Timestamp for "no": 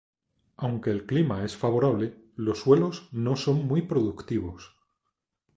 3.11-3.35